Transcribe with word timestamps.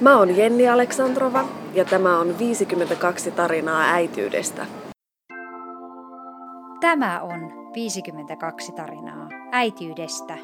Mä 0.00 0.18
oon 0.18 0.36
Jenni 0.36 0.68
Aleksandrova 0.68 1.44
ja 1.74 1.84
tämä 1.84 2.20
on 2.20 2.38
52 2.38 3.30
tarinaa 3.30 3.92
äityydestä. 3.92 4.66
Tämä 6.80 7.20
on 7.20 7.40
52 7.74 8.72
tarinaa 8.72 9.28
äitiydestä. 9.52 10.38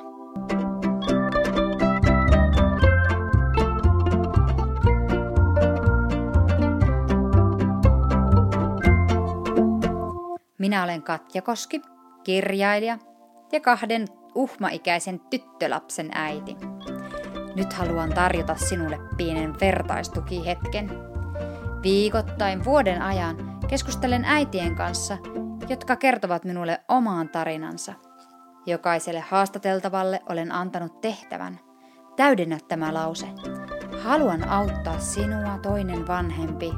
Minä 10.58 10.84
olen 10.84 11.02
Katja 11.02 11.42
Koski, 11.42 11.82
kirjailija 12.24 12.98
ja 13.52 13.60
kahden 13.60 14.06
uhmaikäisen 14.34 15.20
tyttölapsen 15.20 16.10
äiti. 16.14 16.56
Nyt 17.56 17.72
haluan 17.72 18.14
tarjota 18.14 18.54
sinulle 18.54 18.98
pienen 19.16 19.60
vertaistukihetken. 19.60 20.90
Viikoittain 21.82 22.64
vuoden 22.64 23.02
ajan 23.02 23.36
keskustelen 23.68 24.24
äitien 24.24 24.76
kanssa, 24.76 25.18
jotka 25.68 25.96
kertovat 25.96 26.44
minulle 26.44 26.80
omaan 26.88 27.28
tarinansa. 27.28 27.92
Jokaiselle 28.66 29.20
haastateltavalle 29.20 30.20
olen 30.28 30.52
antanut 30.52 31.00
tehtävän. 31.00 31.60
Täydennä 32.16 32.58
tämä 32.68 32.94
lause. 32.94 33.26
Haluan 34.02 34.48
auttaa 34.48 34.98
sinua 34.98 35.58
toinen 35.62 36.06
vanhempi. 36.06 36.72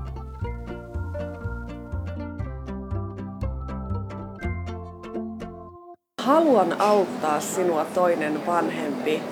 Haluan 6.20 6.80
auttaa 6.80 7.40
sinua 7.40 7.84
toinen 7.84 8.46
vanhempi 8.46 9.22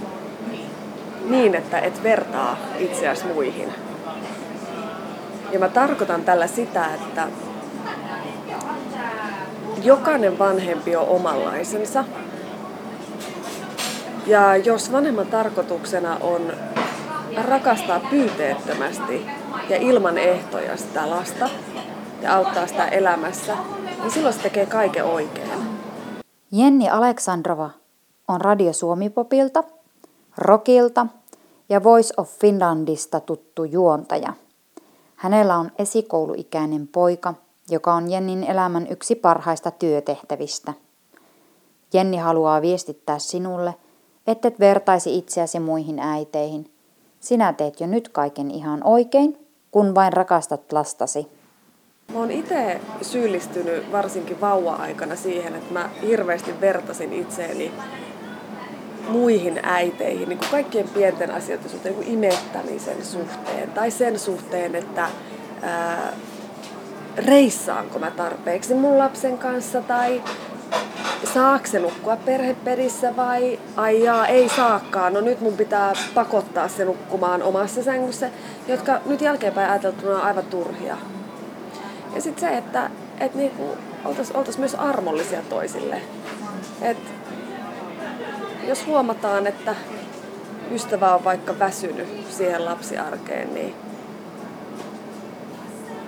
niin, 1.25 1.55
että 1.55 1.79
et 1.79 2.03
vertaa 2.03 2.57
itseäsi 2.79 3.27
muihin. 3.27 3.73
Ja 5.53 5.59
mä 5.59 5.69
tarkoitan 5.69 6.25
tällä 6.25 6.47
sitä, 6.47 6.87
että 6.95 7.29
jokainen 9.83 10.39
vanhempi 10.39 10.97
on 10.97 11.09
omanlaisensa. 11.09 12.05
Ja 14.27 14.57
jos 14.57 14.93
vanhemman 14.93 15.27
tarkoituksena 15.27 16.17
on 16.21 16.53
rakastaa 17.49 18.01
pyyteettömästi 18.11 19.27
ja 19.69 19.77
ilman 19.77 20.19
ehtoja 20.19 20.77
sitä 20.77 21.11
lasta 21.11 21.49
ja 22.23 22.37
auttaa 22.37 22.67
sitä 22.67 22.89
elämässä, 22.89 23.57
niin 24.01 24.11
silloin 24.11 24.35
se 24.35 24.41
tekee 24.41 24.67
kaiken 24.67 25.05
oikein. 25.05 25.49
Jenni 26.53 26.91
Aleksandrova 26.91 27.71
on 28.29 28.41
Radio 28.41 28.73
Suomipopilta, 28.73 29.65
Rokilta 30.37 31.07
ja 31.69 31.85
Voice 31.85 32.15
of 32.17 32.31
Finlandista 32.39 33.21
tuttu 33.21 33.65
juontaja. 33.65 34.35
Hänellä 35.17 35.57
on 35.57 35.71
esikouluikäinen 35.79 36.89
poika, 36.89 37.35
joka 37.71 37.95
on 37.95 38.11
Jennin 38.11 38.45
elämän 38.45 38.87
yksi 38.91 39.15
parhaista 39.15 39.71
työtehtävistä. 39.71 40.75
Jenni 41.93 42.17
haluaa 42.17 42.63
viestittää 42.63 43.19
sinulle, 43.19 43.75
ettet 44.27 44.61
vertaisi 44.61 45.19
itseäsi 45.19 45.61
muihin 45.61 45.99
äiteihin. 45.99 46.71
Sinä 47.21 47.53
teet 47.53 47.81
jo 47.81 47.87
nyt 47.87 48.09
kaiken 48.09 48.51
ihan 48.51 48.85
oikein, 48.85 49.47
kun 49.71 49.95
vain 49.95 50.13
rakastat 50.13 50.73
lastasi. 50.73 51.27
Mä 52.13 52.19
oon 52.19 52.31
itse 52.31 52.81
syyllistynyt 53.03 53.93
varsinkin 53.93 54.41
vauva-aikana 54.41 55.17
siihen, 55.17 55.55
että 55.55 55.73
mä 55.73 55.91
hirveästi 56.03 56.61
vertasin 56.61 57.13
itseäni 57.13 57.73
muihin 59.09 59.61
äiteihin, 59.63 60.29
niin 60.29 60.39
kuin 60.39 60.51
kaikkien 60.51 60.89
pienten 60.89 61.31
asioiden 61.31 61.71
suhteen, 61.71 61.95
niin 61.95 62.05
kuin 62.05 62.15
imettämisen 62.15 63.05
suhteen 63.05 63.71
tai 63.71 63.91
sen 63.91 64.19
suhteen, 64.19 64.75
että 64.75 65.09
ää, 65.63 66.13
reissaanko 67.17 67.99
mä 67.99 68.11
tarpeeksi 68.11 68.75
mun 68.75 68.99
lapsen 68.99 69.39
kanssa 69.39 69.83
tai 69.83 70.23
saako 71.35 71.67
se 71.67 71.79
nukkua 71.79 72.17
perheperissä 72.17 73.17
vai 73.17 73.59
ai 73.77 74.03
jaa, 74.03 74.27
ei 74.27 74.49
saakaan, 74.49 75.13
no 75.13 75.21
nyt 75.21 75.41
mun 75.41 75.57
pitää 75.57 75.93
pakottaa 76.15 76.69
se 76.69 76.85
nukkumaan 76.85 77.43
omassa 77.43 77.83
sängyssä, 77.83 78.31
jotka 78.69 79.01
nyt 79.07 79.21
jälkeenpäin 79.21 79.71
ajateltuna 79.71 80.15
on 80.15 80.23
aivan 80.23 80.45
turhia. 80.45 80.97
Ja 82.15 82.21
sitten 82.21 82.49
se, 82.49 82.57
että 82.57 82.91
et 83.21 83.35
niinku, 83.35 83.77
oltaisiin 84.05 84.37
oltais 84.37 84.59
myös 84.59 84.75
armollisia 84.75 85.41
toisille. 85.49 86.03
Et 86.83 86.99
jos 88.69 88.87
huomataan, 88.87 89.47
että 89.47 89.75
ystävä 90.71 91.15
on 91.15 91.25
vaikka 91.25 91.59
väsynyt 91.59 92.09
siihen 92.31 92.65
lapsiarkeen, 92.65 93.55
niin 93.55 93.75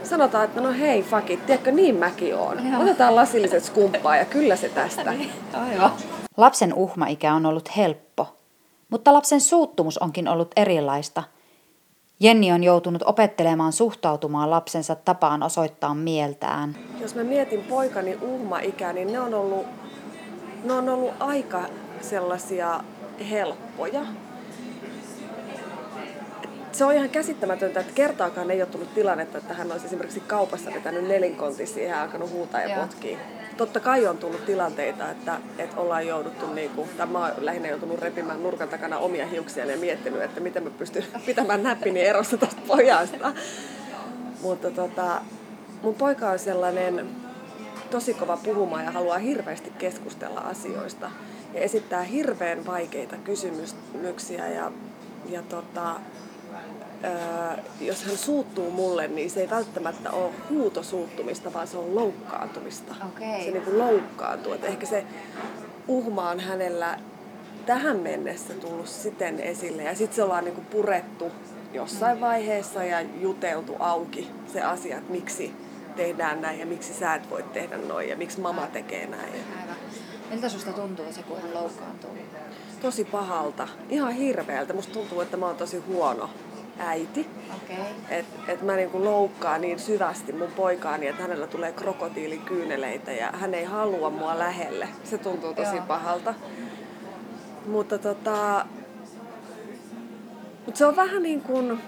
sanotaan, 0.02 0.44
että 0.44 0.60
no 0.60 0.72
hei 0.72 1.02
fuck 1.02 1.30
it, 1.30 1.46
tiedätkö, 1.46 1.72
niin 1.72 1.96
mäkin. 1.96 2.28
Joo. 2.28 2.54
Otetaan 2.80 3.16
lasilliset 3.16 3.64
skumppaa 3.64 4.16
ja 4.16 4.24
kyllä 4.24 4.56
se 4.56 4.68
tästä. 4.68 5.10
Aivan. 5.52 5.92
Lapsen 6.36 6.74
uhmaikä 6.74 7.34
on 7.34 7.46
ollut 7.46 7.76
helppo, 7.76 8.36
mutta 8.90 9.12
lapsen 9.12 9.40
suuttumus 9.40 9.98
onkin 9.98 10.28
ollut 10.28 10.52
erilaista. 10.56 11.22
Jenni 12.20 12.52
on 12.52 12.64
joutunut 12.64 13.02
opettelemaan 13.02 13.72
suhtautumaan 13.72 14.50
lapsensa 14.50 14.94
tapaan 14.94 15.42
osoittaa 15.42 15.94
mieltään. 15.94 16.76
Jos 17.00 17.14
mä 17.14 17.24
mietin 17.24 17.62
poikani 17.62 18.18
uhmaikää, 18.22 18.92
niin 18.92 19.12
ne 19.12 19.20
on 19.20 19.34
ollut, 19.34 19.66
ne 20.64 20.72
on 20.72 20.88
ollut 20.88 21.14
aika 21.20 21.62
sellaisia 22.04 22.80
helppoja. 23.30 24.00
Se 26.72 26.84
on 26.84 26.94
ihan 26.94 27.10
käsittämätöntä, 27.10 27.80
että 27.80 27.92
kertaakaan 27.92 28.50
ei 28.50 28.62
ole 28.62 28.70
tullut 28.70 28.94
tilannetta, 28.94 29.38
että 29.38 29.54
hän 29.54 29.72
olisi 29.72 29.86
esimerkiksi 29.86 30.20
kaupassa 30.20 30.74
vetänyt 30.74 31.04
nelinkonti 31.04 31.66
siihen 31.66 31.90
ja 31.90 32.02
alkanut 32.02 32.30
huutaa 32.30 32.60
ja 32.60 32.76
potkii. 32.76 33.18
Totta 33.56 33.80
kai 33.80 34.06
on 34.06 34.18
tullut 34.18 34.46
tilanteita, 34.46 35.10
että, 35.10 35.38
että 35.58 35.80
ollaan 35.80 36.06
jouduttu, 36.06 36.52
niin 36.52 36.70
kuin, 36.70 36.88
tai 36.96 37.06
mä 37.06 37.18
oon 37.18 37.32
lähinnä 37.38 37.68
joutunut 37.68 37.98
repimään 37.98 38.42
nurkan 38.42 38.68
takana 38.68 38.98
omia 38.98 39.26
hiuksia 39.26 39.66
ja 39.66 39.76
miettinyt, 39.76 40.22
että 40.22 40.40
miten 40.40 40.62
mä 40.62 40.70
pystyn 40.70 41.04
pitämään 41.26 41.62
näppini 41.62 42.00
erossa 42.00 42.36
tuosta 42.36 42.62
pojasta. 42.66 43.32
Mutta 44.42 44.70
tota, 44.70 45.22
mun 45.82 45.94
poika 45.94 46.30
on 46.30 46.38
sellainen 46.38 47.08
tosi 47.90 48.14
kova 48.14 48.36
puhumaan 48.36 48.84
ja 48.84 48.90
haluaa 48.90 49.18
hirveästi 49.18 49.72
keskustella 49.78 50.40
asioista 50.40 51.10
ja 51.54 51.60
esittää 51.60 52.02
hirveän 52.02 52.66
vaikeita 52.66 53.16
kysymyksiä 53.16 54.48
ja, 54.48 54.72
ja 55.28 55.42
tota, 55.42 56.00
jos 57.80 58.04
hän 58.04 58.16
suuttuu 58.16 58.70
mulle, 58.70 59.08
niin 59.08 59.30
se 59.30 59.40
ei 59.40 59.50
välttämättä 59.50 60.10
ole 60.10 60.32
huutosuuttumista, 60.50 61.52
vaan 61.52 61.68
se 61.68 61.78
on 61.78 61.94
loukkaantumista. 61.94 62.94
Okay. 63.06 63.44
Se 63.44 63.50
niin 63.50 63.62
kuin 63.62 63.78
loukkaantuu. 63.78 64.52
Että 64.52 64.66
ehkä 64.66 64.86
se 64.86 65.04
uhma 65.88 66.30
on 66.30 66.40
hänellä 66.40 66.98
tähän 67.66 67.96
mennessä 67.96 68.54
tullut 68.54 68.88
siten 68.88 69.40
esille 69.40 69.82
ja 69.82 69.94
sitten 69.94 70.16
se 70.16 70.22
ollaan 70.22 70.44
niin 70.44 70.54
kuin 70.54 70.66
purettu 70.66 71.32
jossain 71.72 72.20
vaiheessa 72.20 72.84
ja 72.84 73.00
juteltu 73.00 73.76
auki 73.78 74.30
se 74.52 74.62
asia, 74.62 74.98
että 74.98 75.12
miksi 75.12 75.54
tehdään 75.96 76.40
näin 76.40 76.60
ja 76.60 76.66
miksi 76.66 76.94
sä 76.94 77.14
et 77.14 77.30
voi 77.30 77.42
tehdä 77.42 77.76
noin 77.76 78.08
ja 78.08 78.16
miksi 78.16 78.40
mama 78.40 78.66
tekee 78.66 79.06
näin. 79.06 79.32
Miltä 80.34 80.48
susta 80.48 80.72
tuntuu 80.72 81.12
se, 81.12 81.22
kun 81.22 81.42
hän 81.42 81.54
loukkaantuu? 81.54 82.10
Tosi 82.82 83.04
pahalta. 83.04 83.68
Ihan 83.90 84.12
hirveältä. 84.12 84.72
Musta 84.72 84.92
tuntuu, 84.92 85.20
että 85.20 85.36
mä 85.36 85.46
oon 85.46 85.56
tosi 85.56 85.78
huono 85.78 86.30
äiti. 86.78 87.26
Okay. 87.56 87.84
Että 88.08 88.52
et 88.52 88.62
mä 88.62 88.76
niinku 88.76 89.04
loukkaan 89.04 89.60
niin 89.60 89.78
syvästi 89.78 90.32
mun 90.32 90.52
poikaani, 90.56 91.06
että 91.06 91.22
hänellä 91.22 91.46
tulee 91.46 91.72
krokotiilikyyneleitä 91.72 93.12
ja 93.12 93.30
hän 93.32 93.54
ei 93.54 93.64
halua 93.64 94.10
mua 94.10 94.38
lähelle. 94.38 94.88
Se 95.04 95.18
tuntuu 95.18 95.54
tosi 95.54 95.76
Joo. 95.76 95.84
pahalta. 95.86 96.34
Mutta 97.66 97.98
tota... 97.98 98.66
Mut 100.66 100.76
se 100.76 100.86
on 100.86 100.96
vähän 100.96 101.22
niin 101.22 101.40
kuin... 101.40 101.80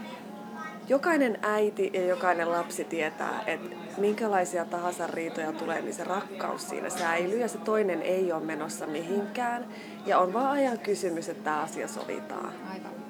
Jokainen 0.89 1.39
äiti 1.43 1.91
ja 1.95 2.07
jokainen 2.07 2.53
lapsi 2.53 2.85
tietää, 2.85 3.43
että 3.47 3.77
minkälaisia 3.99 4.65
tahansa 4.65 5.07
riitoja 5.07 5.53
tulee, 5.53 5.81
niin 5.81 5.95
se 5.95 6.05
rakkaus 6.05 6.69
siinä 6.69 6.91
säilyy 6.91 7.41
ja 7.41 7.49
se 7.49 7.59
toinen 7.59 8.03
ei 8.03 8.33
ole 8.33 8.45
menossa 8.45 8.87
mihinkään. 8.87 9.67
Ja 10.07 10.19
on 10.19 10.33
vaan 10.33 10.51
ajan 10.51 10.79
kysymys, 10.79 11.29
että 11.29 11.45
tämä 11.45 11.61
asia 11.61 11.89
sovitaan. 11.89 12.53
Aivan. 12.73 13.06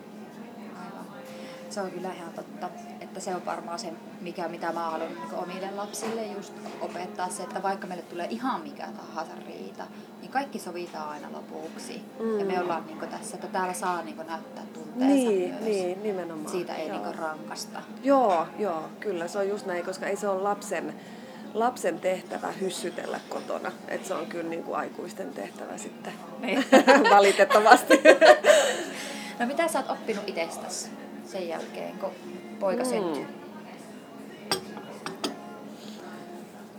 Se 1.77 1.81
on 1.83 1.91
kyllä 1.91 2.13
ihan 2.13 2.33
totta, 2.33 2.69
että 3.01 3.21
se 3.21 3.35
on 3.35 3.47
varmaan 3.47 3.79
se, 3.79 3.93
mikä, 4.21 4.49
mitä 4.49 4.73
mä 4.73 4.81
haluan 4.91 5.09
niin 5.15 5.35
omille 5.35 5.71
lapsille 5.71 6.27
just 6.27 6.55
opettaa 6.81 7.29
se, 7.29 7.43
että 7.43 7.63
vaikka 7.63 7.87
meille 7.87 8.03
tulee 8.03 8.27
ihan 8.31 8.61
mikä 8.61 8.87
tahansa 8.97 9.33
riita, 9.47 9.85
niin 10.21 10.31
kaikki 10.31 10.59
sovitaan 10.59 11.09
aina 11.09 11.33
lopuksi. 11.33 12.05
Mm. 12.21 12.39
Ja 12.39 12.45
me 12.45 12.61
ollaan 12.61 12.87
niin 12.87 12.99
tässä, 12.99 13.35
että 13.37 13.47
täällä 13.47 13.73
saa 13.73 14.03
niin 14.03 14.17
näyttää 14.17 14.65
tunteensa 14.73 15.07
Niin, 15.07 15.51
myös. 15.51 15.65
niin, 15.65 16.03
nimenomaan. 16.03 16.49
Siitä 16.51 16.75
ei 16.75 16.89
Joo. 16.89 17.05
niin 17.05 17.15
rankasta. 17.15 17.83
Joo, 18.03 18.47
joo, 18.59 18.89
kyllä 19.01 19.29
se 19.29 19.39
on 19.39 19.49
just 19.49 19.67
näin, 19.67 19.85
koska 19.85 20.07
ei 20.07 20.17
se 20.17 20.29
ole 20.29 20.43
lapsen, 20.43 20.95
lapsen 21.55 22.01
tehtävä 22.01 22.53
hyssytellä 22.53 23.21
kotona. 23.29 23.73
Et 23.89 24.05
se 24.07 24.15
on 24.15 24.27
kyllä 24.27 24.51
niin 24.51 24.63
kuin 24.65 24.77
aikuisten 24.79 25.31
tehtävä 25.31 25.77
sitten, 25.79 26.13
Niin. 26.41 26.65
valitettavasti. 27.17 28.01
No 29.39 29.47
mitä 29.47 29.69
sä 29.69 29.79
oot 29.79 29.91
oppinut 29.91 30.29
itsestäsi? 30.29 30.91
Sen 31.27 31.49
jälkeen, 31.49 31.99
kun 31.99 32.11
poika 32.61 32.83
mm. 32.83 32.89
syntyi? 32.89 33.27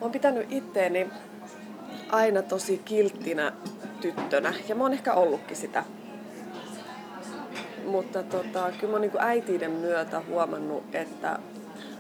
Olen 0.02 0.12
pitänyt 0.12 0.48
itteeni 0.50 1.08
aina 2.10 2.42
tosi 2.42 2.82
kilttinä 2.86 3.54
tyttönä 4.02 4.54
ja 4.68 4.76
mä 4.76 4.84
oon 4.84 4.94
ehkä 4.94 5.14
ollutkin 5.14 5.58
sitä. 5.58 5.84
Mutta 7.86 8.24
tota, 8.24 8.72
kyllä 8.80 8.92
mä 8.92 8.94
oon 8.94 9.02
niin 9.02 9.12
äitiiden 9.20 9.72
myötä 9.72 10.22
huomannut, 10.28 10.96
että 10.96 11.40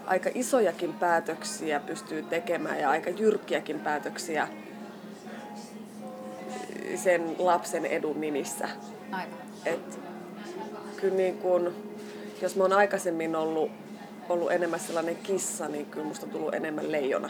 aika 0.05 0.29
isojakin 0.33 0.93
päätöksiä 0.93 1.79
pystyy 1.79 2.23
tekemään 2.23 2.79
ja 2.79 2.89
aika 2.89 3.09
jyrkkiäkin 3.09 3.79
päätöksiä 3.79 4.47
sen 6.95 7.35
lapsen 7.39 7.85
edun 7.85 8.21
nimissä. 8.21 8.69
Aivan. 9.11 9.37
Et, 9.65 9.99
kyllä 10.97 11.15
niin 11.15 11.37
kun, 11.37 11.73
jos 12.41 12.55
mä 12.55 12.63
oon 12.63 12.73
aikaisemmin 12.73 13.35
ollut, 13.35 13.71
ollut 14.29 14.51
enemmän 14.51 14.79
sellainen 14.79 15.15
kissa, 15.15 15.67
niin 15.67 15.85
kyllä 15.85 16.07
musta 16.07 16.25
on 16.25 16.31
tullut 16.31 16.53
enemmän 16.53 16.91
leijona. 16.91 17.29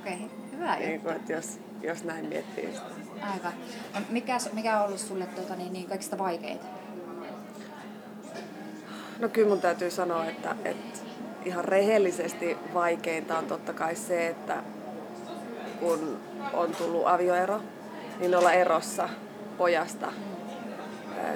Okei, 0.00 0.14
okay. 0.14 0.28
hyvä 0.52 0.76
niin 0.76 1.00
kun, 1.00 1.12
että 1.12 1.32
jos, 1.32 1.60
jos 1.82 2.04
näin 2.04 2.26
miettii 2.26 2.72
sitä. 2.72 2.84
Aivan. 3.22 3.52
No, 3.94 4.00
mikä, 4.08 4.38
mikä 4.52 4.78
on 4.78 4.86
ollut 4.86 5.00
sulle 5.00 5.26
tuota, 5.26 5.56
niin, 5.56 5.72
niin 5.72 5.86
kaikista 5.86 6.18
vaikeinta? 6.18 6.66
No 9.18 9.28
kyllä 9.28 9.48
mun 9.48 9.60
täytyy 9.60 9.90
sanoa, 9.90 10.26
että, 10.26 10.56
että 10.64 11.00
ihan 11.44 11.64
rehellisesti 11.64 12.56
vaikeinta 12.74 13.38
on 13.38 13.46
totta 13.46 13.72
kai 13.72 13.96
se, 13.96 14.28
että 14.28 14.62
kun 15.80 16.18
on 16.52 16.74
tullut 16.74 17.06
avioero, 17.06 17.60
niin 18.18 18.36
olla 18.36 18.52
erossa 18.52 19.08
pojasta 19.58 20.12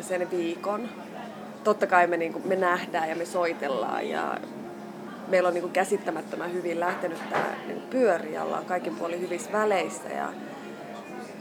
sen 0.00 0.30
viikon. 0.30 0.88
Totta 1.64 1.86
kai 1.86 2.06
me, 2.06 2.16
niin 2.16 2.32
kuin, 2.32 2.48
me 2.48 2.56
nähdään 2.56 3.08
ja 3.08 3.16
me 3.16 3.24
soitellaan 3.24 4.08
ja 4.08 4.36
meillä 5.28 5.46
on 5.46 5.54
niin 5.54 5.62
kuin 5.62 5.72
käsittämättömän 5.72 6.52
hyvin 6.52 6.80
lähtenyt 6.80 7.30
tämä 7.30 7.46
niin 7.66 7.82
pyöri 7.90 8.38
ollaan 8.38 8.64
kaikin 8.64 8.96
puolin 8.96 9.20
hyvissä 9.20 9.52
väleissä 9.52 10.08
ja 10.08 10.28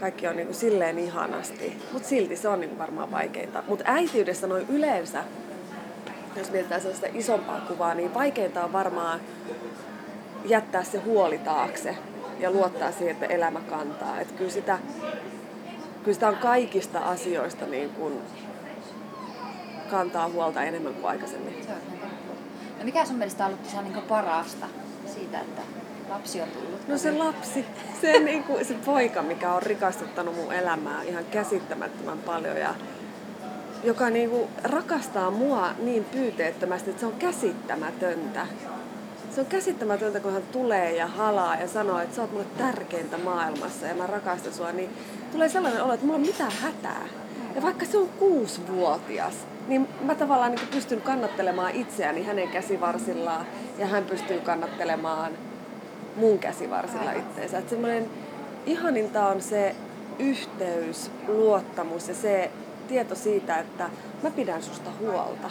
kaikki 0.00 0.26
on 0.26 0.36
niin 0.36 0.46
kuin 0.46 0.56
silleen 0.56 0.98
ihanasti. 0.98 1.82
Mutta 1.92 2.08
silti 2.08 2.36
se 2.36 2.48
on 2.48 2.60
niin 2.60 2.68
kuin 2.68 2.78
varmaan 2.78 3.10
vaikeinta. 3.10 3.62
Mutta 3.68 3.84
äitiydessä 3.86 4.46
noin 4.46 4.66
yleensä 4.68 5.24
jos 6.38 6.50
mietitään 6.50 6.80
sellaista 6.80 7.06
isompaa 7.14 7.60
kuvaa, 7.60 7.94
niin 7.94 8.14
vaikeinta 8.14 8.64
on 8.64 8.72
varmaan 8.72 9.20
jättää 10.44 10.84
se 10.84 10.98
huoli 10.98 11.38
taakse 11.38 11.96
ja 12.40 12.50
luottaa 12.50 12.92
siihen, 12.92 13.12
että 13.14 13.26
elämä 13.26 13.60
kantaa. 13.60 14.20
Että 14.20 14.34
kyllä 14.34 14.50
sitä, 14.50 14.78
kyllä 16.02 16.14
sitä 16.14 16.28
on 16.28 16.36
kaikista 16.36 16.98
asioista 16.98 17.66
niin 17.66 17.90
kuin 17.90 18.20
kantaa 19.90 20.28
huolta 20.28 20.62
enemmän 20.62 20.94
kuin 20.94 21.06
aikaisemmin. 21.06 21.64
Se 21.64 21.72
on 21.72 21.98
no 22.78 22.84
mikä 22.84 23.04
sun 23.04 23.16
mielestä 23.16 23.46
on 23.46 23.52
ollut 23.52 23.94
niin 23.94 24.02
parasta 24.02 24.66
siitä, 25.14 25.40
että 25.40 25.62
lapsi 26.08 26.40
on 26.40 26.48
tullut? 26.48 26.88
No 26.88 26.98
se 26.98 27.12
lapsi, 27.12 27.64
se, 28.00 28.18
niin 28.18 28.44
kuin, 28.44 28.64
se 28.64 28.74
poika, 28.74 29.22
mikä 29.22 29.52
on 29.52 29.62
rikastuttanut 29.62 30.34
mun 30.34 30.52
elämää 30.52 31.02
ihan 31.02 31.24
käsittämättömän 31.24 32.18
paljon 32.18 32.56
ja 32.56 32.74
joka 33.84 34.10
niinku 34.10 34.48
rakastaa 34.64 35.30
mua 35.30 35.70
niin 35.78 36.04
pyyteettömästi, 36.04 36.90
että 36.90 37.00
se 37.00 37.06
on 37.06 37.12
käsittämätöntä. 37.12 38.46
Se 39.34 39.40
on 39.40 39.46
käsittämätöntä, 39.46 40.20
kun 40.20 40.32
hän 40.32 40.42
tulee 40.52 40.96
ja 40.96 41.06
halaa 41.06 41.56
ja 41.56 41.68
sanoo, 41.68 41.98
että 41.98 42.16
sä 42.16 42.22
oot 42.22 42.32
mulle 42.32 42.46
tärkeintä 42.58 43.18
maailmassa 43.18 43.86
ja 43.86 43.94
mä 43.94 44.06
rakastan 44.06 44.52
sua, 44.52 44.72
niin 44.72 44.90
tulee 45.32 45.48
sellainen 45.48 45.82
olo, 45.82 45.92
että 45.92 46.06
mulla 46.06 46.18
on 46.18 46.26
mitään 46.26 46.52
hätää. 46.62 47.08
Ja 47.58 47.62
vaikka 47.62 47.86
se 47.86 47.98
on 47.98 48.08
kuusivuotias, 48.08 49.34
niin 49.68 49.88
mä 50.02 50.14
tavallaan 50.14 50.52
niin 50.52 50.68
pystyn 50.70 51.00
kannattelemaan 51.00 51.74
itseäni 51.74 52.24
hänen 52.24 52.48
käsivarsillaan 52.48 53.46
ja 53.78 53.86
hän 53.86 54.04
pystyy 54.04 54.40
kannattelemaan 54.40 55.32
mun 56.16 56.38
käsivarsilla 56.38 57.12
itseensä. 57.12 57.58
Että 57.58 57.70
semmoinen 57.70 58.10
ihaninta 58.66 59.26
on 59.26 59.42
se 59.42 59.74
yhteys, 60.18 61.10
luottamus 61.28 62.08
ja 62.08 62.14
se, 62.14 62.50
tieto 62.88 63.14
siitä, 63.14 63.58
että 63.58 63.90
mä 64.22 64.30
pidän 64.30 64.62
susta 64.62 64.90
huolta. 65.00 65.50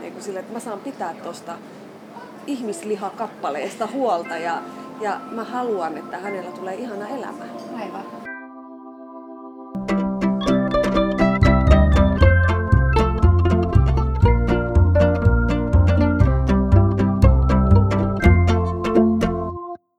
Niin 0.00 0.12
kuin 0.12 0.22
sille, 0.22 0.40
että 0.40 0.52
mä 0.52 0.60
saan 0.60 0.80
pitää 0.80 1.14
tuosta 1.22 1.54
ihmislihakappaleesta 2.46 3.86
huolta 3.86 4.36
ja, 4.36 4.62
ja 5.00 5.20
mä 5.30 5.44
haluan, 5.44 5.98
että 5.98 6.18
hänellä 6.18 6.50
tulee 6.50 6.74
ihana 6.74 7.08
elämä. 7.08 7.44
Aivan. 7.82 8.27